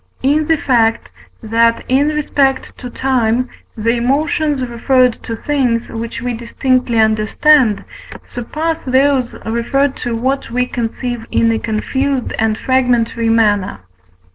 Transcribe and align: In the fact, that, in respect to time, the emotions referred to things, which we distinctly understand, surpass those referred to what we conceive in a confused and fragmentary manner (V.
In 0.23 0.47
the 0.47 0.57
fact, 0.57 1.09
that, 1.43 1.83
in 1.87 2.07
respect 2.09 2.75
to 2.79 2.89
time, 2.89 3.49
the 3.77 3.97
emotions 3.97 4.63
referred 4.65 5.21
to 5.21 5.35
things, 5.35 5.89
which 5.91 6.23
we 6.23 6.33
distinctly 6.33 6.97
understand, 6.97 7.83
surpass 8.23 8.81
those 8.81 9.35
referred 9.45 9.95
to 9.97 10.15
what 10.15 10.49
we 10.49 10.65
conceive 10.65 11.27
in 11.29 11.51
a 11.51 11.59
confused 11.59 12.33
and 12.39 12.57
fragmentary 12.57 13.29
manner 13.29 13.77
(V. 13.77 14.17